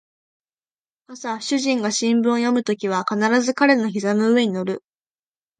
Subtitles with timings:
[1.05, 4.83] 朝主人が新聞を読むときは必ず彼の膝の上に乗る